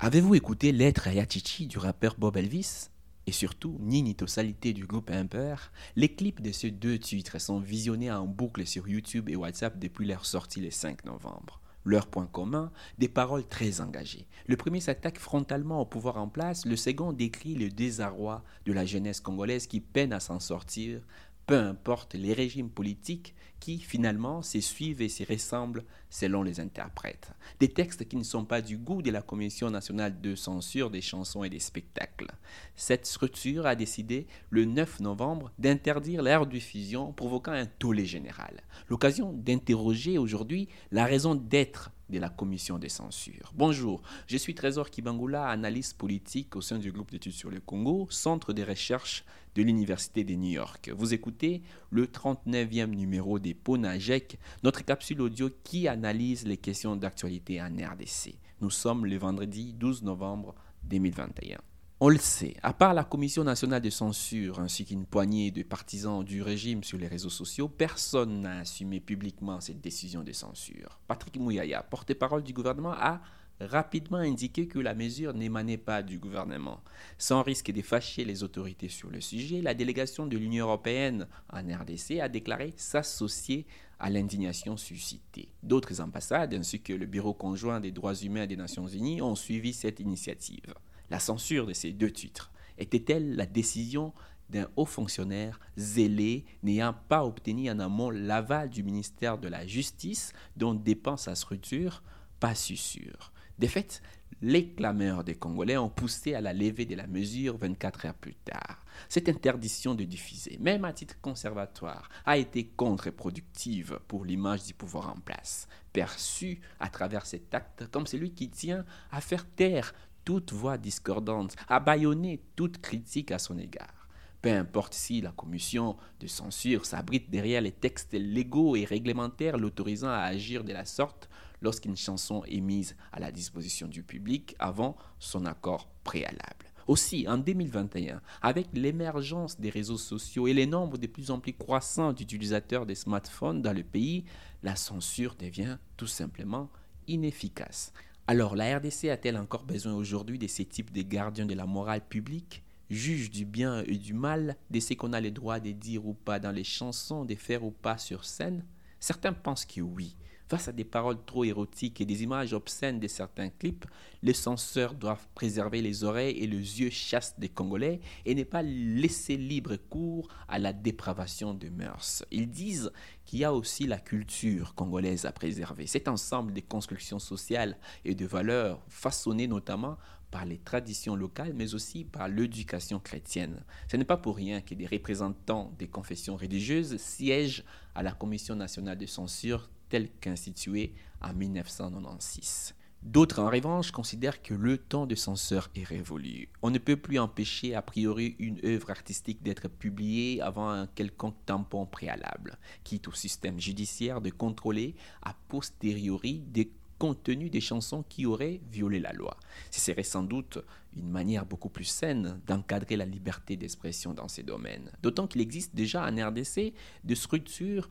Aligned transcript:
Avez-vous 0.00 0.36
écouté 0.36 0.70
Lettre 0.70 1.08
à 1.08 1.12
Yachichi 1.12 1.66
du 1.66 1.76
rappeur 1.76 2.14
Bob 2.16 2.36
Elvis 2.36 2.90
et 3.26 3.32
surtout 3.32 3.78
Nini 3.80 4.16
Salité 4.28 4.72
du 4.72 4.86
groupe 4.86 5.10
Impair, 5.10 5.72
les 5.96 6.08
clips 6.08 6.40
de 6.40 6.52
ces 6.52 6.70
deux 6.70 7.00
titres 7.00 7.40
sont 7.40 7.58
visionnés 7.58 8.12
en 8.12 8.24
boucle 8.24 8.64
sur 8.64 8.86
YouTube 8.86 9.28
et 9.28 9.34
WhatsApp 9.34 9.76
depuis 9.76 10.06
leur 10.06 10.24
sortie 10.24 10.60
le 10.60 10.70
5 10.70 11.04
novembre. 11.04 11.60
Leur 11.84 12.06
point 12.06 12.26
commun, 12.26 12.70
des 12.98 13.08
paroles 13.08 13.44
très 13.48 13.80
engagées. 13.80 14.28
Le 14.46 14.56
premier 14.56 14.78
s'attaque 14.78 15.18
frontalement 15.18 15.80
au 15.80 15.84
pouvoir 15.84 16.18
en 16.18 16.28
place, 16.28 16.64
le 16.64 16.76
second 16.76 17.12
décrit 17.12 17.56
le 17.56 17.68
désarroi 17.68 18.44
de 18.66 18.72
la 18.72 18.84
jeunesse 18.84 19.20
congolaise 19.20 19.66
qui 19.66 19.80
peine 19.80 20.12
à 20.12 20.20
s'en 20.20 20.38
sortir 20.38 21.00
peu 21.48 21.58
importe 21.58 22.14
les 22.14 22.34
régimes 22.34 22.68
politiques 22.68 23.34
qui 23.58 23.78
finalement 23.78 24.42
se 24.42 24.60
suivent 24.60 25.00
et 25.00 25.08
se 25.08 25.24
ressemblent 25.24 25.84
selon 26.10 26.42
les 26.42 26.60
interprètes. 26.60 27.30
Des 27.58 27.68
textes 27.68 28.06
qui 28.06 28.16
ne 28.16 28.22
sont 28.22 28.44
pas 28.44 28.60
du 28.60 28.76
goût 28.76 29.00
de 29.00 29.10
la 29.10 29.22
Commission 29.22 29.70
nationale 29.70 30.20
de 30.20 30.34
censure 30.34 30.90
des 30.90 31.00
chansons 31.00 31.44
et 31.44 31.48
des 31.48 31.58
spectacles. 31.58 32.30
Cette 32.76 33.06
structure 33.06 33.64
a 33.66 33.74
décidé 33.74 34.26
le 34.50 34.66
9 34.66 35.00
novembre 35.00 35.50
d'interdire 35.58 36.22
l'air 36.22 36.46
diffusion 36.46 37.12
provoquant 37.14 37.52
un 37.52 37.66
tollé 37.66 38.04
général. 38.04 38.60
L'occasion 38.90 39.32
d'interroger 39.32 40.18
aujourd'hui 40.18 40.68
la 40.92 41.06
raison 41.06 41.34
d'être 41.34 41.90
de 42.08 42.18
la 42.18 42.28
commission 42.28 42.78
des 42.78 42.88
censures. 42.88 43.52
Bonjour, 43.54 44.02
je 44.26 44.36
suis 44.36 44.54
Trésor 44.54 44.90
Kibangula, 44.90 45.48
analyste 45.48 45.96
politique 45.96 46.56
au 46.56 46.60
sein 46.60 46.78
du 46.78 46.92
groupe 46.92 47.10
d'études 47.10 47.32
sur 47.32 47.50
le 47.50 47.60
Congo, 47.60 48.06
centre 48.10 48.52
de 48.52 48.62
recherche 48.62 49.24
de 49.54 49.62
l'Université 49.62 50.24
de 50.24 50.34
New 50.34 50.50
York. 50.50 50.90
Vous 50.96 51.14
écoutez 51.14 51.62
le 51.90 52.06
39e 52.06 52.86
numéro 52.86 53.38
des 53.38 53.54
PONAGEC, 53.54 54.38
notre 54.62 54.84
capsule 54.84 55.20
audio 55.20 55.50
qui 55.64 55.88
analyse 55.88 56.46
les 56.46 56.56
questions 56.56 56.96
d'actualité 56.96 57.60
en 57.60 57.74
RDC. 57.74 58.34
Nous 58.60 58.70
sommes 58.70 59.06
le 59.06 59.16
vendredi 59.16 59.72
12 59.72 60.02
novembre 60.02 60.54
2021. 60.84 61.58
On 62.00 62.10
le 62.10 62.18
sait, 62.18 62.54
à 62.62 62.72
part 62.72 62.94
la 62.94 63.02
Commission 63.02 63.42
nationale 63.42 63.82
de 63.82 63.90
censure 63.90 64.60
ainsi 64.60 64.84
qu'une 64.84 65.04
poignée 65.04 65.50
de 65.50 65.64
partisans 65.64 66.22
du 66.22 66.42
régime 66.42 66.84
sur 66.84 66.96
les 66.96 67.08
réseaux 67.08 67.28
sociaux, 67.28 67.66
personne 67.66 68.42
n'a 68.42 68.60
assumé 68.60 69.00
publiquement 69.00 69.60
cette 69.60 69.80
décision 69.80 70.22
de 70.22 70.30
censure. 70.30 71.00
Patrick 71.08 71.40
Mouyaya, 71.40 71.82
porte-parole 71.82 72.44
du 72.44 72.52
gouvernement, 72.52 72.92
a 72.92 73.20
rapidement 73.60 74.18
indiqué 74.18 74.68
que 74.68 74.78
la 74.78 74.94
mesure 74.94 75.34
n'émanait 75.34 75.76
pas 75.76 76.04
du 76.04 76.20
gouvernement. 76.20 76.84
Sans 77.18 77.42
risque 77.42 77.72
de 77.72 77.82
fâcher 77.82 78.24
les 78.24 78.44
autorités 78.44 78.88
sur 78.88 79.10
le 79.10 79.20
sujet, 79.20 79.60
la 79.60 79.74
délégation 79.74 80.24
de 80.24 80.38
l'Union 80.38 80.66
européenne 80.66 81.26
en 81.52 81.62
RDC 81.62 82.20
a 82.20 82.28
déclaré 82.28 82.74
s'associer 82.76 83.66
à 83.98 84.08
l'indignation 84.08 84.76
suscitée. 84.76 85.48
D'autres 85.64 86.00
ambassades 86.00 86.54
ainsi 86.54 86.80
que 86.80 86.92
le 86.92 87.06
Bureau 87.06 87.34
conjoint 87.34 87.80
des 87.80 87.90
droits 87.90 88.14
humains 88.14 88.46
des 88.46 88.56
Nations 88.56 88.86
Unies 88.86 89.20
ont 89.20 89.34
suivi 89.34 89.72
cette 89.72 89.98
initiative. 89.98 90.74
La 91.10 91.18
censure 91.18 91.66
de 91.66 91.72
ces 91.72 91.92
deux 91.92 92.10
titres 92.10 92.52
était-elle 92.78 93.36
la 93.36 93.46
décision 93.46 94.12
d'un 94.50 94.68
haut 94.76 94.86
fonctionnaire 94.86 95.60
zélé 95.76 96.44
n'ayant 96.62 96.94
pas 97.08 97.24
obtenu 97.24 97.70
en 97.70 97.78
amont 97.80 98.10
l'aval 98.10 98.70
du 98.70 98.82
ministère 98.82 99.38
de 99.38 99.48
la 99.48 99.66
Justice 99.66 100.32
dont 100.56 100.74
dépend 100.74 101.16
sa 101.16 101.34
structure? 101.34 102.02
Pas 102.40 102.54
si 102.54 102.76
sûr. 102.76 103.32
De 103.58 103.66
fait, 103.66 104.00
les 104.40 104.68
clameurs 104.68 105.24
des 105.24 105.34
Congolais 105.34 105.76
ont 105.76 105.88
poussé 105.88 106.34
à 106.34 106.40
la 106.40 106.52
levée 106.52 106.86
de 106.86 106.94
la 106.94 107.08
mesure 107.08 107.56
24 107.56 108.06
heures 108.06 108.14
plus 108.14 108.36
tard. 108.36 108.84
Cette 109.08 109.28
interdiction 109.28 109.94
de 109.94 110.04
diffuser, 110.04 110.58
même 110.60 110.84
à 110.84 110.92
titre 110.92 111.20
conservatoire, 111.20 112.08
a 112.24 112.36
été 112.36 112.66
contre-productive 112.66 113.98
pour 114.06 114.24
l'image 114.24 114.64
du 114.64 114.74
pouvoir 114.74 115.10
en 115.10 115.20
place, 115.20 115.66
perçue 115.92 116.60
à 116.78 116.88
travers 116.88 117.26
cet 117.26 117.52
acte 117.52 117.88
comme 117.90 118.06
celui 118.06 118.32
qui 118.32 118.48
tient 118.48 118.84
à 119.10 119.20
faire 119.20 119.44
taire 119.44 119.92
toute 120.28 120.52
voix 120.52 120.76
discordante, 120.76 121.56
à 121.68 121.80
bâillonner 121.80 122.42
toute 122.54 122.82
critique 122.82 123.32
à 123.32 123.38
son 123.38 123.56
égard. 123.56 124.10
Peu 124.42 124.50
importe 124.50 124.92
si 124.92 125.22
la 125.22 125.30
commission 125.30 125.96
de 126.20 126.26
censure 126.26 126.84
s'abrite 126.84 127.30
derrière 127.30 127.62
les 127.62 127.72
textes 127.72 128.12
légaux 128.12 128.76
et 128.76 128.84
réglementaires 128.84 129.56
l'autorisant 129.56 130.10
à 130.10 130.18
agir 130.18 130.64
de 130.64 130.72
la 130.74 130.84
sorte 130.84 131.30
lorsqu'une 131.62 131.96
chanson 131.96 132.44
est 132.44 132.60
mise 132.60 132.94
à 133.10 133.20
la 133.20 133.32
disposition 133.32 133.88
du 133.88 134.02
public 134.02 134.54
avant 134.58 134.98
son 135.18 135.46
accord 135.46 135.88
préalable. 136.04 136.66
Aussi, 136.88 137.24
en 137.26 137.38
2021, 137.38 138.20
avec 138.42 138.66
l'émergence 138.74 139.58
des 139.58 139.70
réseaux 139.70 139.96
sociaux 139.96 140.46
et 140.46 140.52
les 140.52 140.66
nombres 140.66 140.98
de 140.98 141.06
plus 141.06 141.30
en 141.30 141.40
plus 141.40 141.54
croissants 141.54 142.12
d'utilisateurs 142.12 142.84
des 142.84 142.96
smartphones 142.96 143.62
dans 143.62 143.74
le 143.74 143.82
pays, 143.82 144.26
la 144.62 144.76
censure 144.76 145.36
devient 145.36 145.78
tout 145.96 146.06
simplement 146.06 146.68
inefficace. 147.06 147.94
Alors, 148.30 148.56
la 148.56 148.76
RDC 148.76 149.06
a-t-elle 149.06 149.38
encore 149.38 149.64
besoin 149.64 149.94
aujourd'hui 149.94 150.38
de 150.38 150.46
ces 150.46 150.66
types 150.66 150.92
de 150.92 151.00
gardiens 151.00 151.46
de 151.46 151.54
la 151.54 151.64
morale 151.64 152.06
publique? 152.06 152.62
Juges 152.90 153.30
du 153.30 153.46
bien 153.46 153.82
et 153.86 153.96
du 153.96 154.12
mal, 154.12 154.58
de 154.68 154.80
ce 154.80 154.92
qu'on 154.92 155.14
a 155.14 155.20
le 155.22 155.30
droit 155.30 155.60
de 155.60 155.70
dire 155.70 156.06
ou 156.06 156.12
pas 156.12 156.38
dans 156.38 156.50
les 156.50 156.62
chansons, 156.62 157.24
de 157.24 157.34
faire 157.34 157.64
ou 157.64 157.70
pas 157.70 157.96
sur 157.96 158.26
scène? 158.26 158.66
Certains 159.00 159.32
pensent 159.32 159.64
que 159.64 159.80
oui, 159.80 160.14
Face 160.48 160.66
à 160.66 160.72
des 160.72 160.84
paroles 160.84 161.22
trop 161.26 161.44
érotiques 161.44 162.00
et 162.00 162.06
des 162.06 162.22
images 162.22 162.54
obscènes 162.54 163.00
de 163.00 163.06
certains 163.06 163.50
clips, 163.50 163.84
les 164.22 164.32
censeurs 164.32 164.94
doivent 164.94 165.26
préserver 165.34 165.82
les 165.82 166.04
oreilles 166.04 166.38
et 166.38 166.46
les 166.46 166.80
yeux 166.80 166.88
chastes 166.88 167.38
des 167.38 167.50
Congolais 167.50 168.00
et 168.24 168.34
ne 168.34 168.44
pas 168.44 168.62
laisser 168.62 169.36
libre 169.36 169.76
cours 169.76 170.26
à 170.48 170.58
la 170.58 170.72
dépravation 170.72 171.52
de 171.52 171.68
mœurs. 171.68 172.24
Ils 172.30 172.48
disent 172.48 172.90
qu'il 173.26 173.40
y 173.40 173.44
a 173.44 173.52
aussi 173.52 173.86
la 173.86 173.98
culture 173.98 174.74
congolaise 174.74 175.26
à 175.26 175.32
préserver. 175.32 175.86
Cet 175.86 176.08
ensemble 176.08 176.54
de 176.54 176.60
constructions 176.60 177.18
sociales 177.18 177.76
et 178.06 178.14
de 178.14 178.24
valeurs 178.24 178.80
façonnées 178.88 179.48
notamment 179.48 179.98
par 180.30 180.46
les 180.46 180.58
traditions 180.58 181.14
locales, 181.14 181.52
mais 181.54 181.74
aussi 181.74 182.04
par 182.04 182.28
l'éducation 182.28 182.98
chrétienne. 183.00 183.62
Ce 183.90 183.98
n'est 183.98 184.04
pas 184.04 184.16
pour 184.16 184.36
rien 184.36 184.62
que 184.62 184.74
des 184.74 184.86
représentants 184.86 185.74
des 185.78 185.88
confessions 185.88 186.36
religieuses 186.36 186.96
siègent 186.96 187.64
à 187.94 188.02
la 188.02 188.12
Commission 188.12 188.54
nationale 188.54 188.98
de 188.98 189.06
censure 189.06 189.68
tel 189.88 190.10
qu'institué 190.20 190.94
en 191.20 191.32
1996. 191.32 192.74
D'autres, 193.02 193.40
en 193.40 193.48
revanche, 193.48 193.92
considèrent 193.92 194.42
que 194.42 194.54
le 194.54 194.76
temps 194.76 195.06
de 195.06 195.14
censeur 195.14 195.70
est 195.76 195.84
révolu. 195.84 196.48
On 196.62 196.70
ne 196.70 196.78
peut 196.78 196.96
plus 196.96 197.18
empêcher 197.18 197.74
a 197.74 197.82
priori 197.82 198.34
une 198.40 198.58
œuvre 198.64 198.90
artistique 198.90 199.42
d'être 199.42 199.68
publiée 199.68 200.42
avant 200.42 200.68
un 200.68 200.88
quelconque 200.88 201.36
tampon 201.46 201.86
préalable, 201.86 202.58
quitte 202.82 203.06
au 203.06 203.12
système 203.12 203.60
judiciaire 203.60 204.20
de 204.20 204.30
contrôler 204.30 204.96
a 205.22 205.34
posteriori 205.48 206.40
des 206.48 206.72
contenus 206.98 207.50
des 207.52 207.60
chansons 207.60 208.04
qui 208.08 208.26
auraient 208.26 208.60
violé 208.72 208.98
la 208.98 209.12
loi. 209.12 209.36
Ce 209.70 209.80
serait 209.80 210.02
sans 210.02 210.24
doute 210.24 210.58
une 210.96 211.08
manière 211.08 211.46
beaucoup 211.46 211.68
plus 211.68 211.84
saine 211.84 212.40
d'encadrer 212.46 212.96
la 212.96 213.04
liberté 213.04 213.56
d'expression 213.56 214.12
dans 214.12 214.26
ces 214.26 214.42
domaines. 214.42 214.90
D'autant 215.02 215.28
qu'il 215.28 215.40
existe 215.40 215.74
déjà 215.76 216.04
en 216.04 216.28
RDC 216.28 216.74
des 217.04 217.14
structures 217.14 217.88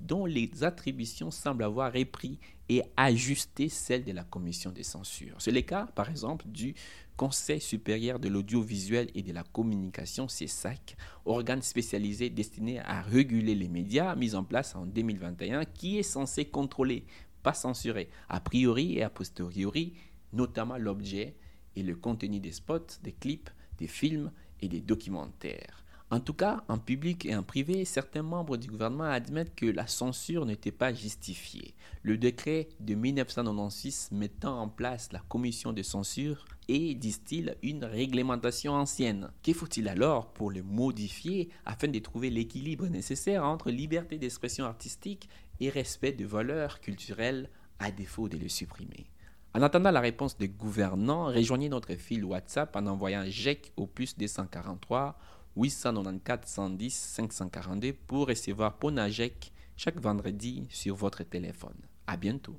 dont 0.00 0.24
les 0.24 0.64
attributions 0.64 1.30
semblent 1.30 1.64
avoir 1.64 1.92
repris 1.92 2.38
et 2.68 2.82
ajusté 2.96 3.68
celles 3.68 4.04
de 4.04 4.12
la 4.12 4.24
commission 4.24 4.70
des 4.70 4.82
censures. 4.82 5.36
C'est 5.38 5.50
le 5.50 5.60
cas, 5.60 5.86
par 5.94 6.08
exemple, 6.08 6.46
du 6.48 6.74
Conseil 7.16 7.60
supérieur 7.60 8.18
de 8.18 8.28
l'audiovisuel 8.28 9.10
et 9.14 9.22
de 9.22 9.32
la 9.32 9.42
communication, 9.44 10.28
CESAC, 10.28 10.96
organe 11.26 11.60
spécialisé 11.60 12.30
destiné 12.30 12.80
à 12.80 13.02
réguler 13.02 13.54
les 13.54 13.68
médias, 13.68 14.16
mis 14.16 14.34
en 14.34 14.44
place 14.44 14.74
en 14.74 14.86
2021, 14.86 15.66
qui 15.66 15.98
est 15.98 16.02
censé 16.02 16.46
contrôler, 16.46 17.04
pas 17.42 17.52
censurer, 17.52 18.08
a 18.28 18.40
priori 18.40 18.96
et 18.96 19.02
a 19.02 19.10
posteriori, 19.10 19.92
notamment 20.32 20.78
l'objet 20.78 21.36
et 21.76 21.82
le 21.82 21.94
contenu 21.94 22.40
des 22.40 22.52
spots, 22.52 22.98
des 23.02 23.12
clips, 23.12 23.50
des 23.76 23.86
films 23.86 24.32
et 24.60 24.68
des 24.68 24.80
documentaires. 24.80 25.81
En 26.12 26.20
tout 26.20 26.34
cas, 26.34 26.62
en 26.68 26.76
public 26.76 27.24
et 27.24 27.34
en 27.34 27.42
privé, 27.42 27.86
certains 27.86 28.22
membres 28.22 28.58
du 28.58 28.68
gouvernement 28.68 29.04
admettent 29.04 29.54
que 29.54 29.64
la 29.64 29.86
censure 29.86 30.44
n'était 30.44 30.70
pas 30.70 30.92
justifiée. 30.92 31.74
Le 32.02 32.18
décret 32.18 32.68
de 32.80 32.94
1996 32.94 34.10
mettant 34.12 34.60
en 34.60 34.68
place 34.68 35.10
la 35.12 35.20
commission 35.20 35.72
de 35.72 35.82
censure 35.82 36.44
est, 36.68 36.92
disent-ils, 36.96 37.56
une 37.62 37.86
réglementation 37.86 38.74
ancienne. 38.74 39.30
Que 39.42 39.54
faut-il 39.54 39.88
alors 39.88 40.34
pour 40.34 40.50
le 40.50 40.62
modifier 40.62 41.48
afin 41.64 41.88
de 41.88 41.98
trouver 41.98 42.28
l'équilibre 42.28 42.88
nécessaire 42.88 43.46
entre 43.46 43.70
liberté 43.70 44.18
d'expression 44.18 44.66
artistique 44.66 45.30
et 45.60 45.70
respect 45.70 46.12
de 46.12 46.26
valeurs 46.26 46.80
culturelles 46.82 47.48
à 47.78 47.90
défaut 47.90 48.28
de 48.28 48.36
le 48.36 48.50
supprimer? 48.50 49.06
En 49.54 49.62
attendant 49.62 49.90
la 49.90 50.00
réponse 50.00 50.36
des 50.36 50.48
gouvernants, 50.48 51.26
rejoignez 51.26 51.70
notre 51.70 51.94
fil 51.94 52.22
WhatsApp 52.22 52.76
en 52.76 52.86
envoyant 52.86 53.24
GEC 53.26 53.72
au 53.76 53.86
plus 53.86 54.16
243 54.16 55.18
894 55.56 56.46
110 56.46 56.90
542 56.94 57.92
pour 57.92 58.28
recevoir 58.28 58.78
Ponajek 58.78 59.52
chaque 59.76 60.00
vendredi 60.00 60.66
sur 60.70 60.96
votre 60.96 61.22
téléphone. 61.22 61.76
À 62.06 62.16
bientôt. 62.16 62.56